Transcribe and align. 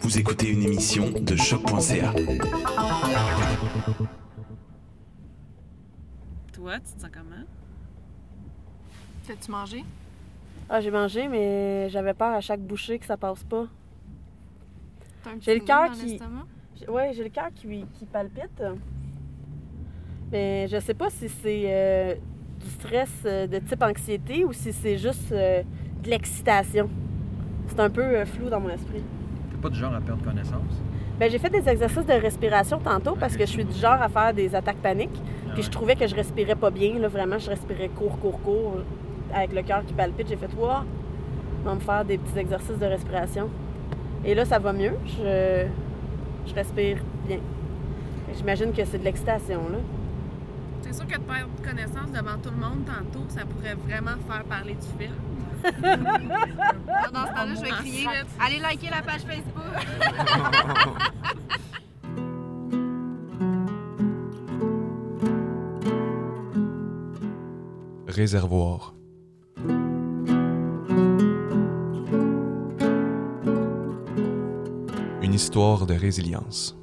Vous 0.00 0.16
écoutez 0.18 0.48
une 0.50 0.62
émission 0.62 1.10
de 1.10 1.34
choc.ca. 1.34 2.12
Toi, 6.52 6.74
tu 6.76 6.92
te 6.94 7.00
sens 7.00 7.10
comment? 7.12 7.44
T'as-tu 9.26 9.50
mangé? 9.50 9.84
Ah, 10.68 10.80
j'ai 10.80 10.90
mangé, 10.92 11.26
mais 11.26 11.88
j'avais 11.88 12.14
peur 12.14 12.32
à 12.34 12.40
chaque 12.40 12.60
bouchée 12.60 12.98
que 13.00 13.06
ça 13.06 13.16
passe 13.16 13.42
pas. 13.42 13.66
T'as 15.24 15.30
un 15.30 15.34
petit 15.34 15.44
J'ai 15.46 15.54
le 15.58 15.64
cœur 15.64 15.90
qui- 15.90 16.20
Ouais, 16.88 17.12
j'ai 17.12 17.24
le 17.24 17.30
cœur 17.30 17.48
qui, 17.52 17.84
qui 17.98 18.04
palpite. 18.06 18.62
Mais 20.30 20.68
je 20.68 20.78
sais 20.78 20.94
pas 20.94 21.10
si 21.10 21.28
c'est 21.28 21.62
euh, 21.66 22.14
du 22.60 22.70
stress 22.70 23.10
euh, 23.24 23.46
de 23.48 23.58
type 23.58 23.82
anxiété 23.82 24.44
ou 24.44 24.52
si 24.52 24.72
c'est 24.72 24.98
juste 24.98 25.32
euh, 25.32 25.62
de 26.04 26.10
l'excitation. 26.10 26.88
C'est 27.68 27.80
un 27.80 27.90
peu 27.90 28.02
euh, 28.02 28.24
flou 28.26 28.48
dans 28.48 28.60
mon 28.60 28.68
esprit. 28.68 29.02
T'es 29.56 29.62
pas 29.62 29.68
du 29.70 29.78
genre 29.78 29.94
à 29.94 30.00
perdre 30.00 30.22
connaissance? 30.22 30.82
Ben, 31.18 31.30
j'ai 31.30 31.38
fait 31.38 31.48
des 31.48 31.66
exercices 31.66 32.04
de 32.04 32.12
respiration 32.12 32.78
tantôt 32.78 33.16
parce 33.18 33.36
que 33.36 33.46
je 33.46 33.50
suis 33.50 33.64
du 33.64 33.74
genre 33.74 34.00
à 34.02 34.08
faire 34.08 34.34
des 34.34 34.54
attaques 34.54 34.76
paniques. 34.76 35.18
Ah 35.48 35.52
Puis 35.54 35.62
je 35.62 35.70
trouvais 35.70 35.96
que 35.96 36.06
je 36.06 36.14
respirais 36.14 36.54
pas 36.54 36.70
bien, 36.70 36.98
là, 36.98 37.08
vraiment. 37.08 37.38
Je 37.38 37.48
respirais 37.48 37.88
court, 37.88 38.18
court, 38.18 38.40
court, 38.42 38.76
avec 39.32 39.54
le 39.54 39.62
cœur 39.62 39.84
qui 39.86 39.94
palpite. 39.94 40.28
J'ai 40.28 40.36
fait, 40.36 40.50
wow, 40.58 40.84
on 41.64 41.68
va 41.68 41.74
me 41.74 41.80
faire 41.80 42.04
des 42.04 42.18
petits 42.18 42.38
exercices 42.38 42.78
de 42.78 42.84
respiration. 42.84 43.48
Et 44.24 44.34
là, 44.34 44.44
ça 44.44 44.58
va 44.58 44.72
mieux. 44.74 44.92
Je, 45.06 45.66
je 46.46 46.54
respire 46.54 46.98
bien. 47.26 47.38
J'imagine 48.36 48.72
que 48.72 48.84
c'est 48.84 48.98
de 48.98 49.04
l'excitation, 49.04 49.60
là. 49.70 49.78
C'est 50.82 50.92
sûr 50.92 51.06
que 51.06 51.16
de 51.16 51.22
perdre 51.22 51.50
connaissance 51.64 52.12
devant 52.12 52.36
tout 52.42 52.50
le 52.50 52.60
monde 52.60 52.84
tantôt, 52.84 53.24
ça 53.28 53.40
pourrait 53.46 53.74
vraiment 53.74 54.16
faire 54.28 54.44
parler 54.44 54.74
du 54.74 55.02
film. 55.02 55.14
Alors, 55.74 57.12
dans 57.12 57.26
ce 57.26 57.32
temps-là, 57.32 57.54
je 57.54 57.60
vais 57.60 57.70
crier. 57.70 58.08
Allez 58.40 58.58
liker 58.58 58.90
la 58.90 59.02
page 59.02 59.22
Facebook! 59.22 59.64
Réservoir. 68.08 68.94
Une 75.22 75.34
histoire 75.34 75.86
de 75.86 75.94
résilience. 75.94 76.76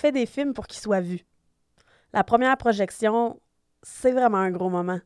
Fait 0.00 0.12
des 0.12 0.26
films 0.26 0.54
pour 0.54 0.66
qu'ils 0.66 0.80
soient 0.80 1.00
vus. 1.00 1.24
La 2.12 2.24
première 2.24 2.56
projection, 2.56 3.40
c'est 3.82 4.12
vraiment 4.12 4.38
un 4.38 4.50
gros 4.50 4.70
moment. 4.70 5.00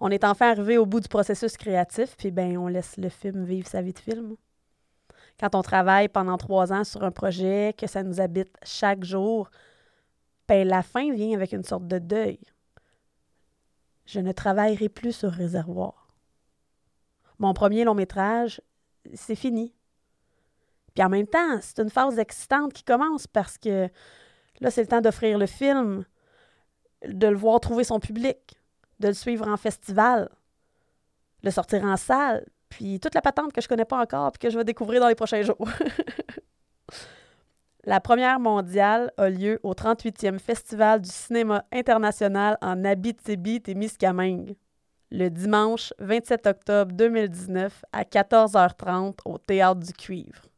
On 0.00 0.10
est 0.10 0.24
enfin 0.24 0.50
arrivé 0.50 0.78
au 0.78 0.86
bout 0.86 1.00
du 1.00 1.08
processus 1.08 1.56
créatif, 1.56 2.16
puis 2.16 2.30
ben 2.30 2.56
on 2.56 2.68
laisse 2.68 2.96
le 2.96 3.10
film 3.10 3.44
vivre 3.44 3.68
sa 3.68 3.82
vie 3.82 3.92
de 3.92 3.98
film. 3.98 4.36
Quand 5.38 5.54
on 5.54 5.62
travaille 5.62 6.08
pendant 6.08 6.38
trois 6.38 6.72
ans 6.72 6.84
sur 6.84 7.02
un 7.04 7.10
projet, 7.10 7.74
que 7.76 7.86
ça 7.86 8.02
nous 8.02 8.20
habite 8.20 8.56
chaque 8.62 9.04
jour, 9.04 9.50
ben 10.48 10.66
la 10.66 10.82
fin 10.82 11.12
vient 11.12 11.34
avec 11.34 11.52
une 11.52 11.64
sorte 11.64 11.86
de 11.86 11.98
deuil. 11.98 12.38
Je 14.06 14.20
ne 14.20 14.32
travaillerai 14.32 14.88
plus 14.88 15.12
sur 15.12 15.30
Réservoir. 15.30 16.08
Mon 17.38 17.52
premier 17.54 17.84
long 17.84 17.94
métrage, 17.94 18.60
c'est 19.14 19.34
fini. 19.34 19.74
Puis 20.94 21.04
en 21.04 21.08
même 21.08 21.26
temps, 21.26 21.60
c'est 21.60 21.80
une 21.80 21.90
phase 21.90 22.18
excitante 22.18 22.72
qui 22.72 22.84
commence 22.84 23.26
parce 23.26 23.58
que 23.58 23.88
là, 24.60 24.70
c'est 24.70 24.82
le 24.82 24.88
temps 24.88 25.00
d'offrir 25.00 25.38
le 25.38 25.46
film, 25.46 26.04
de 27.06 27.26
le 27.26 27.36
voir 27.36 27.60
trouver 27.60 27.84
son 27.84 28.00
public, 28.00 28.58
de 28.98 29.08
le 29.08 29.14
suivre 29.14 29.48
en 29.48 29.56
festival, 29.56 30.28
le 31.42 31.50
sortir 31.50 31.84
en 31.84 31.96
salle, 31.96 32.46
puis 32.68 33.00
toute 33.00 33.14
la 33.14 33.22
patente 33.22 33.52
que 33.52 33.60
je 33.60 33.68
connais 33.68 33.84
pas 33.84 34.00
encore 34.00 34.32
puis 34.32 34.38
que 34.38 34.50
je 34.50 34.56
vais 34.56 34.64
découvrir 34.64 35.00
dans 35.00 35.08
les 35.08 35.14
prochains 35.14 35.42
jours. 35.42 35.58
la 37.84 38.00
première 38.00 38.40
mondiale 38.40 39.12
a 39.16 39.28
lieu 39.28 39.58
au 39.62 39.72
38e 39.72 40.38
Festival 40.38 41.00
du 41.00 41.10
cinéma 41.10 41.64
international 41.72 42.58
en 42.60 42.84
Abitibi-Témiscamingue, 42.84 44.56
le 45.10 45.28
dimanche 45.28 45.92
27 45.98 46.46
octobre 46.46 46.92
2019 46.92 47.84
à 47.92 48.04
14h30 48.04 49.18
au 49.24 49.38
Théâtre 49.38 49.80
du 49.80 49.92
Cuivre. 49.92 50.49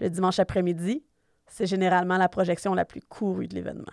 Le 0.00 0.08
dimanche 0.08 0.38
après-midi, 0.38 1.02
c'est 1.48 1.66
généralement 1.66 2.18
la 2.18 2.28
projection 2.28 2.72
la 2.72 2.84
plus 2.84 3.00
courue 3.00 3.48
de 3.48 3.54
l'événement. 3.54 3.84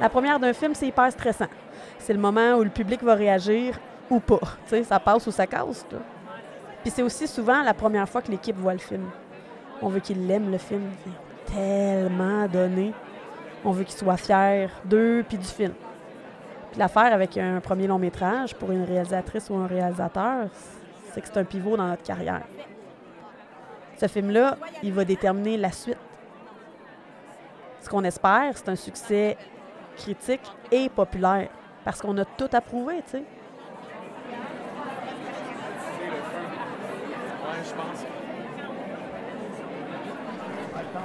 La 0.00 0.08
première 0.08 0.38
d'un 0.38 0.52
film, 0.52 0.74
c'est 0.74 0.86
hyper 0.86 1.10
stressant. 1.12 1.46
C'est 1.98 2.12
le 2.12 2.18
moment 2.18 2.56
où 2.56 2.64
le 2.64 2.70
public 2.70 3.02
va 3.02 3.14
réagir 3.14 3.78
ou 4.10 4.20
pas. 4.20 4.40
Ça 4.84 5.00
passe 5.00 5.26
ou 5.26 5.30
ça 5.30 5.46
casse. 5.46 5.86
Puis 6.82 6.90
c'est 6.90 7.02
aussi 7.02 7.26
souvent 7.26 7.62
la 7.62 7.74
première 7.74 8.08
fois 8.08 8.22
que 8.22 8.30
l'équipe 8.30 8.56
voit 8.56 8.74
le 8.74 8.78
film. 8.78 9.10
On 9.80 9.88
veut 9.88 10.00
qu'ils 10.00 10.26
l'aiment, 10.26 10.50
le 10.50 10.58
film. 10.58 10.82
Tellement 11.54 12.48
donné. 12.48 12.92
On 13.64 13.70
veut 13.70 13.84
qu'ils 13.84 13.96
soient 13.96 14.16
fiers 14.16 14.68
d'eux 14.84 15.24
puis 15.26 15.38
du 15.38 15.46
film. 15.46 15.72
Puis 16.70 16.80
l'affaire 16.80 17.12
avec 17.12 17.38
un 17.38 17.60
premier 17.60 17.86
long 17.86 17.98
métrage 17.98 18.54
pour 18.56 18.72
une 18.72 18.82
réalisatrice 18.82 19.48
ou 19.50 19.54
un 19.54 19.68
réalisateur, 19.68 20.48
c'est 21.12 21.20
que 21.20 21.28
c'est 21.28 21.38
un 21.38 21.44
pivot 21.44 21.76
dans 21.76 21.86
notre 21.86 22.02
carrière. 22.02 22.42
Ce 23.96 24.08
film-là, 24.08 24.56
il 24.82 24.92
va 24.92 25.04
déterminer 25.04 25.56
la 25.56 25.70
suite. 25.70 25.98
Ce 27.80 27.88
qu'on 27.88 28.02
espère, 28.02 28.56
c'est 28.56 28.68
un 28.68 28.76
succès 28.76 29.36
critique 29.96 30.50
et 30.72 30.88
populaire. 30.88 31.48
Parce 31.84 32.00
qu'on 32.00 32.16
a 32.18 32.24
tout 32.24 32.48
approuvé, 32.52 32.96
tu 33.04 33.18
sais. 33.18 33.24
Du 40.94 41.00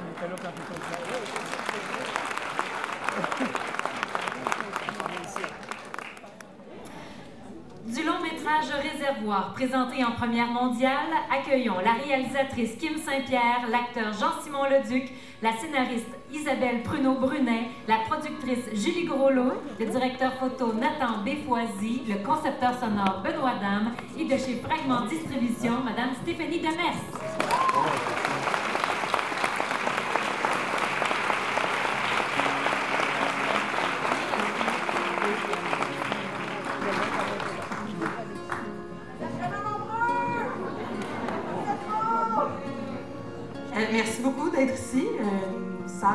long 8.04 8.22
métrage 8.22 8.70
Réservoir, 8.70 9.54
présenté 9.54 10.04
en 10.04 10.12
première 10.12 10.46
mondiale, 10.48 10.92
accueillons 11.32 11.80
la 11.84 11.94
réalisatrice 11.94 12.76
Kim 12.76 12.98
Saint-Pierre, 12.98 13.66
l'acteur 13.72 14.14
Jean-Simon 14.14 14.66
Leduc, 14.66 15.12
la 15.42 15.54
scénariste 15.54 16.06
Isabelle 16.32 16.84
Pruneau-Brunet, 16.84 17.70
la 17.88 17.98
productrice 18.08 18.70
Julie 18.74 19.06
Groslo, 19.06 19.54
le 19.80 19.86
directeur 19.88 20.34
photo 20.34 20.72
Nathan 20.74 21.24
Béfoisy, 21.26 22.04
le 22.08 22.24
concepteur 22.24 22.80
sonore 22.80 23.24
Benoît 23.24 23.56
Dame 23.60 23.94
et 24.20 24.26
de 24.26 24.38
chez 24.38 24.62
Fragment 24.62 25.08
Distribution, 25.08 25.80
Madame 25.84 26.12
Stéphanie 26.22 26.60
Demers. 26.60 27.19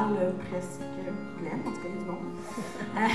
Presque 0.08 0.80
pleine, 1.38 1.60
en 1.66 1.70
tout 1.70 1.76
cas, 1.80 1.88
du 1.88 2.04
monde. 2.04 2.34
Euh, 2.96 3.08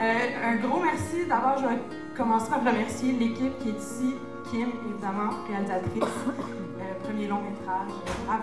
euh, 0.00 0.50
un 0.50 0.56
gros 0.56 0.80
merci. 0.82 1.26
D'abord, 1.28 1.58
je 1.58 1.66
vais 1.66 1.80
commencer 2.16 2.50
par 2.50 2.60
remercier 2.60 3.12
l'équipe 3.12 3.58
qui 3.60 3.68
est 3.70 3.78
ici. 3.78 4.14
Kim, 4.50 4.68
évidemment, 4.90 5.30
réalisatrice. 5.48 6.02
Euh, 6.02 7.04
premier 7.04 7.26
long 7.28 7.40
métrage. 7.42 7.88
Bravo. 8.26 8.42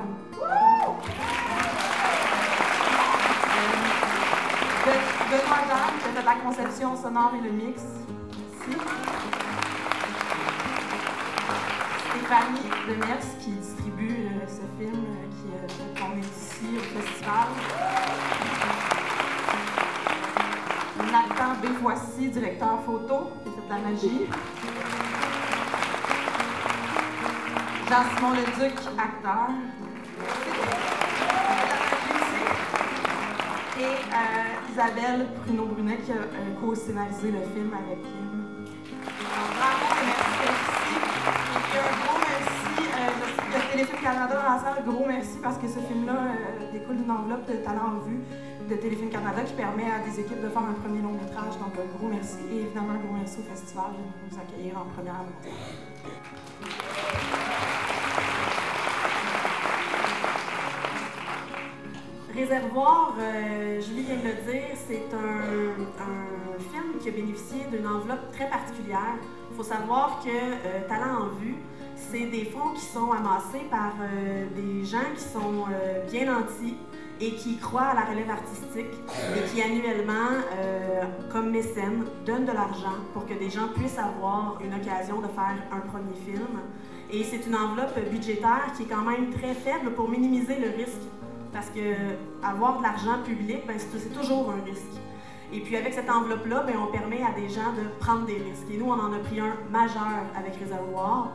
Euh, 3.52 3.68
Be- 4.86 5.30
Benoît 5.30 5.64
Dame, 5.68 5.96
qui 6.02 6.08
a 6.08 6.22
fait 6.22 6.26
la 6.26 6.36
conception 6.44 6.96
sonore 6.96 7.34
et 7.38 7.42
le 7.46 7.52
mix. 7.52 7.82
Ici. 8.32 8.78
Stéphanie 12.10 12.70
Demers 12.88 13.28
qui 13.40 13.52
ce 14.50 14.66
film 14.78 15.06
euh, 15.06 15.28
qui 15.38 15.48
euh, 15.54 16.00
qu'on 16.00 16.18
est 16.18 16.22
ici 16.22 16.76
au 16.76 16.80
festival. 16.80 17.48
Nathan 21.12 21.60
Bévoici, 21.62 22.30
directeur 22.30 22.82
photo, 22.84 23.32
qui 23.44 23.52
fait 23.52 23.62
de 23.62 23.70
la 23.70 23.90
magie. 23.90 24.26
Jean-Simon 27.90 28.32
Leduc, 28.32 28.80
acteur. 28.98 29.50
Et 33.80 33.84
euh, 33.84 34.72
Isabelle 34.72 35.28
Pruneau-Brunet 35.46 35.98
qui 36.06 36.12
a 36.12 36.16
co-scénarisé 36.60 37.32
le 37.32 37.40
film 37.54 37.72
avec 37.74 38.00
Téléfilm 43.80 44.04
Canada 44.04 44.36
dans 44.36 44.60
salle. 44.60 44.84
Gros 44.86 45.06
merci 45.08 45.38
parce 45.42 45.58
que 45.58 45.66
ce 45.66 45.80
film-là 45.80 46.12
euh, 46.12 46.72
découle 46.74 46.98
d'une 46.98 47.10
enveloppe 47.10 47.48
de 47.48 47.54
talent 47.64 47.96
en 47.96 48.00
vue 48.00 48.20
de 48.70 48.76
Téléfilm 48.76 49.10
Canada 49.10 49.42
qui 49.42 49.54
permet 49.54 49.86
à 49.90 50.00
des 50.00 50.20
équipes 50.20 50.42
de 50.42 50.50
faire 50.50 50.64
un 50.64 50.74
premier 50.84 51.02
long 51.02 51.14
métrage. 51.14 51.58
Donc 51.60 51.72
un 51.80 51.98
gros 51.98 52.10
merci 52.10 52.40
et 52.52 52.60
évidemment 52.64 52.92
un 52.92 52.98
gros 52.98 53.16
merci 53.16 53.38
au 53.40 53.50
festival 53.50 53.86
de 53.96 54.36
nous 54.36 54.38
accueillir 54.38 54.78
en 54.78 54.84
première 54.94 55.16
annonce. 55.16 55.48
Réservoir, 62.36 63.16
euh, 63.18 63.80
Julie 63.80 64.04
vient 64.04 64.18
de 64.18 64.24
le 64.24 64.52
dire, 64.52 64.76
c'est 64.76 65.08
un, 65.14 66.04
un 66.04 66.60
film 66.60 67.00
qui 67.00 67.08
a 67.08 67.12
bénéficié 67.14 67.64
d'une 67.72 67.88
enveloppe 67.88 68.30
très 68.34 68.50
particulière. 68.50 69.16
Il 69.50 69.56
faut 69.56 69.64
savoir 69.64 70.20
que 70.22 70.30
euh, 70.30 70.88
Talent 70.90 71.24
en 71.24 71.40
vue, 71.40 71.56
c'est 72.12 72.26
des 72.26 72.46
fonds 72.46 72.72
qui 72.74 72.82
sont 72.82 73.12
amassés 73.12 73.66
par 73.70 73.94
euh, 74.02 74.46
des 74.56 74.86
gens 74.86 74.98
qui 75.16 75.22
sont 75.22 75.66
euh, 75.72 76.06
bien 76.10 76.26
nantis 76.26 76.78
et 77.22 77.34
qui 77.34 77.58
croient 77.58 77.90
à 77.92 77.94
la 77.94 78.06
relève 78.06 78.30
artistique 78.30 78.96
et 79.36 79.50
qui 79.50 79.62
annuellement, 79.62 80.32
euh, 80.58 81.04
comme 81.32 81.52
mécène, 81.52 82.06
donnent 82.26 82.46
de 82.46 82.54
l'argent 82.54 82.96
pour 83.14 83.26
que 83.26 83.34
des 83.34 83.50
gens 83.50 83.68
puissent 83.76 84.00
avoir 84.00 84.58
une 84.64 84.74
occasion 84.74 85.20
de 85.20 85.28
faire 85.28 85.58
un 85.72 85.80
premier 85.82 86.16
film. 86.26 86.48
Et 87.12 87.24
c'est 87.24 87.46
une 87.46 87.56
enveloppe 87.56 88.00
budgétaire 88.10 88.72
qui 88.78 88.84
est 88.84 88.86
quand 88.86 89.04
même 89.04 89.32
très 89.32 89.54
faible 89.54 89.92
pour 89.92 90.08
minimiser 90.08 90.58
le 90.60 90.70
risque 90.78 91.02
parce 91.52 91.70
que 91.72 91.80
avoir 92.44 92.78
de 92.78 92.84
l'argent 92.84 93.22
public, 93.26 93.66
ben, 93.68 93.76
c'est 93.78 94.14
toujours 94.14 94.52
un 94.52 94.64
risque. 94.64 95.02
Et 95.52 95.60
puis 95.62 95.76
avec 95.76 95.94
cette 95.94 96.10
enveloppe-là, 96.10 96.64
ben, 96.66 96.76
on 96.82 96.92
permet 96.92 97.22
à 97.24 97.34
des 97.34 97.50
gens 97.50 97.74
de 97.74 97.90
prendre 98.00 98.26
des 98.26 98.38
risques. 98.38 98.70
Et 98.72 98.78
nous, 98.78 98.86
on 98.86 99.00
en 99.00 99.12
a 99.12 99.18
pris 99.18 99.40
un 99.40 99.56
majeur 99.72 100.24
avec 100.38 100.56
Réservoir. 100.56 101.32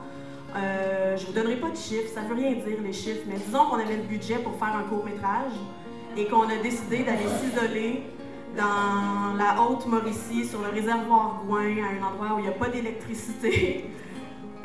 Euh, 0.57 1.17
je 1.17 1.27
vous 1.27 1.33
donnerai 1.33 1.57
pas 1.57 1.71
de 1.71 1.77
chiffres, 1.77 2.11
ça 2.15 2.21
veut 2.21 2.35
rien 2.35 2.53
dire 2.53 2.79
les 2.83 2.93
chiffres, 2.93 3.23
mais 3.27 3.37
disons 3.45 3.67
qu'on 3.67 3.79
avait 3.79 3.97
le 3.97 4.05
budget 4.05 4.37
pour 4.37 4.55
faire 4.57 4.77
un 4.77 4.85
court 4.85 5.05
métrage 5.05 5.53
et 6.17 6.27
qu'on 6.27 6.49
a 6.49 6.57
décidé 6.63 6.99
d'aller 6.99 7.27
s'isoler 7.41 8.03
dans 8.57 9.35
la 9.37 9.61
haute 9.61 9.87
Mauricie, 9.87 10.45
sur 10.45 10.61
le 10.61 10.69
réservoir 10.69 11.43
Gouin, 11.45 11.83
à 11.83 11.99
un 11.99 12.13
endroit 12.13 12.37
où 12.37 12.39
il 12.39 12.43
n'y 12.43 12.49
a 12.49 12.53
pas 12.53 12.69
d'électricité. 12.69 13.91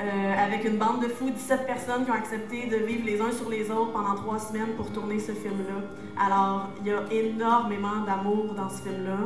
Euh, 0.01 0.45
avec 0.45 0.63
une 0.63 0.77
bande 0.77 1.03
de 1.03 1.09
fous, 1.09 1.29
17 1.29 1.67
personnes 1.67 2.05
qui 2.05 2.11
ont 2.11 2.13
accepté 2.13 2.67
de 2.67 2.77
vivre 2.77 3.05
les 3.05 3.19
uns 3.19 3.33
sur 3.33 3.49
les 3.49 3.69
autres 3.69 3.91
pendant 3.91 4.15
trois 4.15 4.39
semaines 4.39 4.69
pour 4.77 4.89
tourner 4.93 5.19
ce 5.19 5.33
film-là. 5.33 5.81
Alors, 6.17 6.69
il 6.79 6.87
y 6.87 6.91
a 6.93 7.03
énormément 7.11 8.05
d'amour 8.07 8.53
dans 8.53 8.69
ce 8.69 8.81
film-là. 8.83 9.17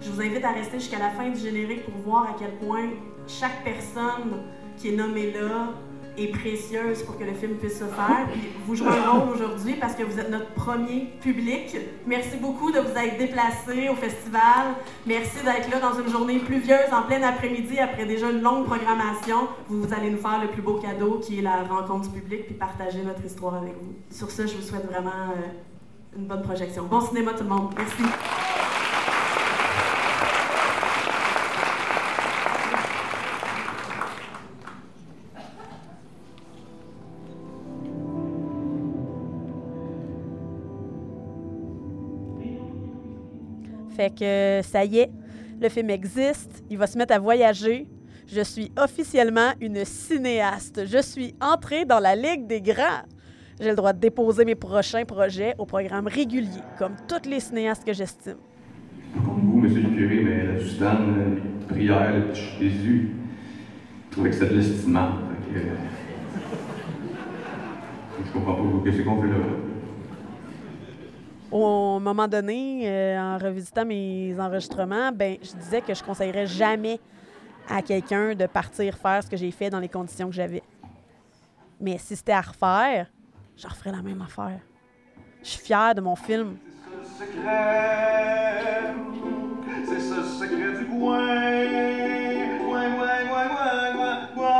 Je 0.00 0.10
vous 0.10 0.20
invite 0.20 0.44
à 0.44 0.50
rester 0.50 0.80
jusqu'à 0.80 0.98
la 0.98 1.10
fin 1.10 1.28
du 1.28 1.38
générique 1.38 1.84
pour 1.84 1.94
voir 2.00 2.24
à 2.24 2.34
quel 2.36 2.50
point 2.56 2.88
chaque 3.28 3.62
personne 3.62 4.42
qui 4.76 4.88
est 4.88 4.96
nommée 4.96 5.30
là 5.30 5.68
est 6.18 6.28
précieuse 6.28 7.02
pour 7.02 7.18
que 7.18 7.24
le 7.24 7.34
film 7.34 7.54
puisse 7.56 7.78
se 7.78 7.84
faire. 7.84 8.26
Puis 8.32 8.42
vous 8.66 8.74
jouez 8.74 8.88
un 8.88 9.10
rôle 9.10 9.34
aujourd'hui 9.34 9.74
parce 9.74 9.94
que 9.94 10.02
vous 10.02 10.18
êtes 10.18 10.30
notre 10.30 10.52
premier 10.54 11.12
public. 11.20 11.76
Merci 12.06 12.36
beaucoup 12.38 12.70
de 12.70 12.78
vous 12.78 12.96
être 12.96 13.18
déplacés 13.18 13.88
au 13.88 13.94
festival. 13.94 14.74
Merci 15.06 15.38
d'être 15.44 15.70
là 15.70 15.80
dans 15.80 16.00
une 16.00 16.10
journée 16.10 16.38
pluvieuse 16.38 16.92
en 16.92 17.02
plein 17.02 17.22
après-midi 17.22 17.78
après 17.78 18.06
déjà 18.06 18.30
une 18.30 18.42
longue 18.42 18.66
programmation. 18.66 19.48
Vous 19.68 19.92
allez 19.92 20.10
nous 20.10 20.18
faire 20.18 20.40
le 20.40 20.48
plus 20.48 20.62
beau 20.62 20.74
cadeau 20.74 21.20
qui 21.22 21.38
est 21.38 21.42
la 21.42 21.62
rencontre 21.62 22.08
du 22.08 22.20
public 22.20 22.46
puis 22.46 22.54
partager 22.54 23.02
notre 23.02 23.24
histoire 23.24 23.54
avec 23.54 23.74
vous. 23.74 23.94
Sur 24.10 24.30
ce, 24.30 24.46
je 24.46 24.56
vous 24.56 24.62
souhaite 24.62 24.86
vraiment 24.86 25.10
euh, 25.10 26.16
une 26.18 26.26
bonne 26.26 26.42
projection. 26.42 26.84
Bon 26.84 27.00
cinéma 27.00 27.32
tout 27.32 27.44
le 27.44 27.50
monde. 27.50 27.74
Merci. 27.76 28.02
Fait 43.96 44.10
que 44.14 44.60
ça 44.62 44.84
y 44.84 44.98
est, 44.98 45.10
le 45.58 45.70
film 45.70 45.88
existe, 45.88 46.62
il 46.68 46.76
va 46.76 46.86
se 46.86 46.98
mettre 46.98 47.14
à 47.14 47.18
voyager. 47.18 47.88
Je 48.26 48.42
suis 48.42 48.70
officiellement 48.76 49.52
une 49.58 49.86
cinéaste. 49.86 50.82
Je 50.86 51.00
suis 51.00 51.34
entrée 51.40 51.86
dans 51.86 51.98
la 51.98 52.14
Ligue 52.14 52.46
des 52.46 52.60
grands. 52.60 53.06
J'ai 53.58 53.70
le 53.70 53.74
droit 53.74 53.94
de 53.94 53.98
déposer 53.98 54.44
mes 54.44 54.54
prochains 54.54 55.06
projets 55.06 55.54
au 55.56 55.64
programme 55.64 56.08
régulier, 56.08 56.60
comme 56.78 56.96
toutes 57.08 57.24
les 57.24 57.40
cinéastes 57.40 57.86
que 57.86 57.94
j'estime. 57.94 58.36
Comme 59.14 59.40
vous, 59.46 59.60
monsieur 59.60 59.80
le 59.80 59.88
curé, 59.88 60.22
mais 60.22 60.46
la 60.46 60.58
Justine, 60.58 61.40
les 61.60 61.66
prières, 61.66 62.16
le 62.16 62.32
petit 62.32 62.42
Jésus, 62.60 63.12
je 64.08 64.12
trouvais 64.12 64.28
que 64.28 64.36
c'était 64.36 64.54
de 64.56 64.60
euh, 64.60 65.74
je 68.26 68.32
comprends 68.32 68.54
pas 68.56 68.62
qu'est-ce 68.84 69.02
qu'on 69.02 69.22
fait 69.22 69.28
là. 69.28 69.36
Au 71.50 72.00
moment 72.00 72.26
donné, 72.26 72.82
euh, 72.84 73.18
en 73.18 73.38
revisitant 73.38 73.84
mes 73.84 74.34
enregistrements, 74.38 75.12
ben, 75.12 75.36
je 75.40 75.52
disais 75.54 75.80
que 75.80 75.94
je 75.94 76.02
conseillerais 76.02 76.46
jamais 76.46 76.98
à 77.68 77.82
quelqu'un 77.82 78.34
de 78.34 78.46
partir 78.46 78.96
faire 78.96 79.22
ce 79.22 79.28
que 79.28 79.36
j'ai 79.36 79.50
fait 79.52 79.70
dans 79.70 79.78
les 79.78 79.88
conditions 79.88 80.28
que 80.28 80.34
j'avais. 80.34 80.62
Mais 81.80 81.98
si 81.98 82.16
c'était 82.16 82.32
à 82.32 82.40
refaire, 82.40 83.06
je 83.56 83.66
referais 83.66 83.92
la 83.92 84.02
même 84.02 84.20
affaire. 84.22 84.60
Je 85.42 85.48
suis 85.50 85.62
fière 85.62 85.94
de 85.94 86.00
mon 86.00 86.16
film. 86.16 86.56
secret, 87.18 88.94
c'est 89.86 90.00
ce 90.00 90.22
secret 90.22 90.78
du 90.78 90.86
coin. 90.86 91.18
Coin, 92.58 92.90
coin, 92.96 93.26
coin, 93.28 93.48
coin, 93.48 93.92
coin, 93.94 94.16
coin. 94.34 94.56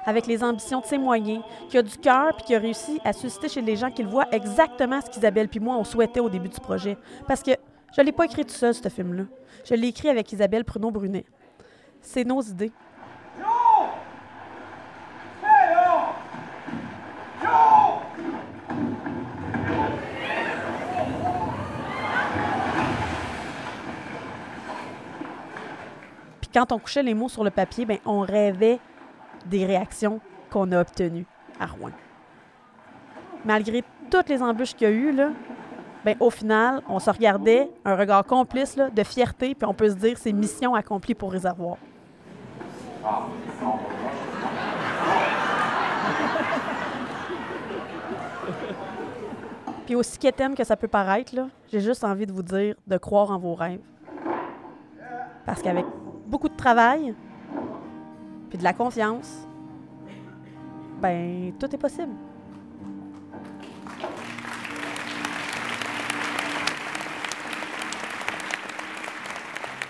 avec 0.07 0.27
les 0.27 0.43
ambitions 0.43 0.81
de 0.81 0.87
ses 0.87 0.99
moyens, 0.99 1.43
qui 1.69 1.79
a 1.79 1.83
du 1.83 1.97
cœur 1.99 2.35
puis 2.37 2.47
qui 2.47 2.55
a 2.55 2.59
réussi 2.59 3.01
à 3.05 3.13
susciter 3.13 3.49
chez 3.49 3.61
les 3.63 3.77
gens 3.77 3.91
qu'ils 3.91 4.07
voient 4.07 4.29
exactement 4.33 5.01
ce 5.01 5.11
qu'Isabelle 5.11 5.49
puis 5.49 5.61
moi 5.61 5.77
on 5.77 5.85
souhaitait 5.85 6.21
au 6.21 6.29
début 6.29 6.49
du 6.49 6.61
projet. 6.61 6.97
Parce 7.27 7.43
que 7.43 7.53
je 7.97 8.03
l'ai 8.03 8.13
pas 8.13 8.27
écrit 8.27 8.45
tout 8.45 8.53
seul, 8.53 8.75
ce 8.75 8.89
film-là. 8.89 9.25
Je 9.65 9.75
l'ai 9.75 9.89
écrit 9.89 10.09
avec 10.09 10.31
Isabelle 10.33 10.65
Pruneau-Brunet. 10.65 11.25
C'est 12.01 12.25
nos 12.25 12.43
idées. 12.43 12.73
Puis 26.41 26.51
quand 26.53 26.73
on 26.73 26.79
couchait 26.79 27.03
les 27.03 27.15
mots 27.15 27.29
sur 27.29 27.43
le 27.43 27.51
papier, 27.51 27.85
ben, 27.85 27.99
on 28.05 28.21
rêvait 28.21 28.79
des 29.49 29.67
réactions 29.67 30.21
qu'on 30.51 30.71
a 30.73 30.81
obtenues 30.81 31.27
à 31.59 31.67
Rouen. 31.67 31.91
Malgré 33.45 33.85
toutes 34.11 34.29
les 34.29 34.43
embûches 34.43 34.75
qu'il 34.75 34.89
y 34.89 34.91
a 34.91 34.95
eu, 34.95 35.13
là, 35.13 35.31
ben, 36.05 36.17
au 36.21 36.31
final, 36.31 36.83
on 36.89 36.99
se 36.99 37.11
regardait, 37.11 37.71
un 37.85 37.97
regard 37.97 38.25
complice 38.25 38.77
là, 38.77 38.89
de 38.91 39.03
fierté, 39.03 39.55
puis 39.55 39.67
on 39.69 39.75
peut 39.75 39.91
se 39.91 39.95
dire 39.95 40.17
c'est 40.17 40.33
mission 40.33 40.75
accomplie 40.75 41.15
pour 41.15 41.33
Réservoir. 41.33 41.77
Puis 49.87 49.95
aussi 49.95 50.19
quétaine 50.19 50.55
que 50.55 50.65
ça 50.65 50.77
peut 50.77 50.89
paraître, 50.89 51.33
j'ai 51.73 51.81
juste 51.81 52.05
envie 52.05 52.27
de 52.27 52.33
vous 52.33 52.43
dire 52.43 52.75
de 52.87 52.97
croire 52.99 53.31
en 53.31 53.39
vos 53.39 53.55
rêves. 53.55 53.81
Parce 55.47 55.63
qu'avec 55.63 55.87
beaucoup 56.27 56.49
de 56.49 56.57
travail, 56.57 57.15
puis 58.49 58.59
de 58.59 58.65
la 58.65 58.73
confiance, 58.73 59.47
ben 61.01 61.53
tout 61.59 61.73
est 61.75 61.79
possible. 61.79 62.13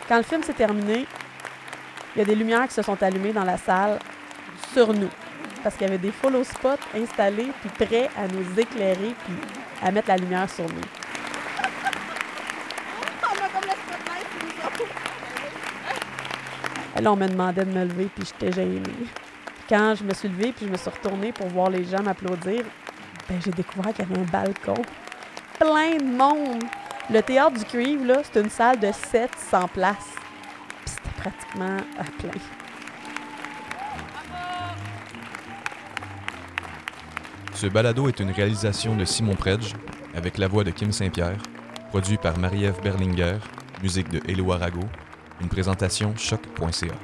Quand 0.08 0.16
le 0.16 0.22
film 0.22 0.42
s'est 0.42 0.54
terminé, 0.54 1.06
il 2.14 2.18
y 2.18 2.22
a 2.22 2.24
des 2.24 2.34
lumières 2.34 2.66
qui 2.66 2.74
se 2.74 2.82
sont 2.82 3.02
allumées 3.02 3.32
dans 3.32 3.44
la 3.44 3.58
salle 3.58 3.98
sur 4.72 4.94
nous. 4.94 5.10
Parce 5.62 5.76
qu'il 5.76 5.86
y 5.86 5.90
avait 5.90 5.98
des 5.98 6.12
follow 6.12 6.44
spots 6.44 6.80
installés, 6.94 7.52
puis 7.60 7.86
prêts 7.86 8.08
à 8.16 8.26
nous 8.26 8.58
éclairer, 8.58 9.14
puis 9.24 9.34
à 9.82 9.90
mettre 9.90 10.08
la 10.08 10.16
lumière 10.16 10.48
sur 10.48 10.64
nous. 10.64 10.80
On 13.22 13.26
a 13.26 13.48
comme 13.50 13.64
le 13.64 13.76
spotlight 13.76 14.26
sur 14.32 14.42
nous 14.46 14.66
autres. 14.66 14.94
Là, 17.00 17.12
on 17.12 17.16
me 17.16 17.28
demandait 17.28 17.64
de 17.64 17.70
me 17.70 17.84
lever, 17.84 18.08
puis 18.14 18.24
j'étais 18.26 18.52
gênée. 18.52 18.82
Puis 18.82 19.64
quand 19.68 19.94
je 19.94 20.04
me 20.04 20.12
suis 20.14 20.28
levée, 20.28 20.52
puis 20.52 20.66
je 20.66 20.72
me 20.72 20.76
suis 20.76 20.90
retournée 20.90 21.32
pour 21.32 21.46
voir 21.48 21.70
les 21.70 21.84
gens 21.84 22.02
m'applaudir, 22.02 22.64
ben, 23.28 23.40
j'ai 23.44 23.52
découvert 23.52 23.92
qu'il 23.94 24.08
y 24.08 24.12
avait 24.12 24.20
un 24.20 24.24
balcon. 24.24 24.82
Plein 25.58 25.96
de 25.96 26.16
monde! 26.16 26.64
Le 27.10 27.22
théâtre 27.22 27.58
du 27.58 27.64
Cuivre, 27.64 28.04
là, 28.04 28.20
c'est 28.22 28.40
une 28.40 28.50
salle 28.50 28.80
de 28.80 28.90
700 28.92 29.68
places. 29.68 30.14
applaudissements 31.18 31.76
à 31.98 32.04
plein. 32.04 32.40
Ce 37.54 37.66
balado 37.66 38.08
est 38.08 38.20
une 38.20 38.30
réalisation 38.30 38.94
de 38.94 39.04
Simon 39.04 39.34
Predge, 39.34 39.74
avec 40.14 40.38
la 40.38 40.48
voix 40.48 40.64
de 40.64 40.70
Kim 40.70 40.92
Saint-Pierre, 40.92 41.38
produit 41.90 42.16
par 42.16 42.38
Marie-Ève 42.38 42.80
Berlinger, 42.82 43.38
musique 43.82 44.08
de 44.10 44.20
Hello 44.30 44.52
Arago, 44.52 44.82
une 45.40 45.48
présentation 45.48 46.14
choc.ca. 46.16 46.94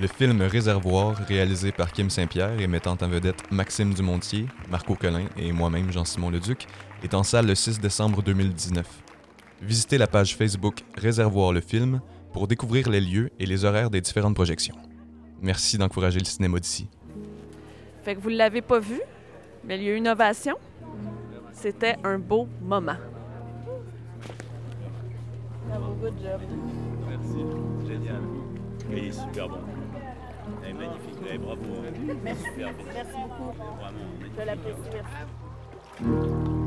Le 0.00 0.06
film 0.06 0.40
Réservoir, 0.40 1.14
réalisé 1.28 1.72
par 1.72 1.92
Kim 1.92 2.08
Saint-Pierre 2.08 2.58
et 2.58 2.66
mettant 2.66 2.96
en 3.02 3.06
vedette 3.06 3.52
Maxime 3.52 3.92
Dumontier, 3.92 4.46
Marco 4.70 4.94
Collin 4.94 5.26
et 5.36 5.52
moi-même 5.52 5.92
Jean-Simon 5.92 6.30
Leduc, 6.30 6.66
est 7.02 7.12
en 7.12 7.22
salle 7.22 7.46
le 7.46 7.54
6 7.54 7.80
décembre 7.80 8.22
2019. 8.22 8.86
Visitez 9.60 9.98
la 9.98 10.06
page 10.06 10.36
Facebook 10.36 10.84
Réservoir 10.96 11.52
le 11.52 11.60
film 11.60 12.00
pour 12.32 12.48
découvrir 12.48 12.88
les 12.88 13.02
lieux 13.02 13.28
et 13.38 13.44
les 13.44 13.66
horaires 13.66 13.90
des 13.90 14.00
différentes 14.00 14.34
projections. 14.34 14.76
Merci 15.42 15.76
d'encourager 15.76 16.18
le 16.18 16.24
cinéma 16.24 16.58
d'ici. 16.60 16.88
Fait 18.02 18.14
que 18.14 18.20
vous 18.20 18.30
ne 18.30 18.36
l'avez 18.36 18.62
pas 18.62 18.78
vu, 18.78 19.02
mais 19.66 19.76
il 19.76 19.82
y 19.84 19.88
a 19.88 19.92
eu 19.92 19.96
une 19.96 20.08
ovation. 20.08 20.56
C'était 21.52 21.96
un 22.04 22.18
beau 22.18 22.48
moment. 22.62 22.96
Bravo, 25.68 25.92
good 26.00 26.14
job. 26.22 26.40
Merci, 27.06 27.44
génial. 27.86 28.22
Il 28.90 28.98
est 28.98 29.12
super 29.12 29.46
bon. 29.46 29.58
Il 30.62 30.68
est 30.68 30.72
magnifique, 30.74 31.40
bravo. 31.40 31.62
Merci. 32.22 32.44
Super. 32.44 32.72
Merci 32.94 33.16
beaucoup. 33.28 33.52
Vraiment, 33.52 34.10
Je 34.38 34.42
l'apprécie, 34.44 34.90
merci. 34.92 36.59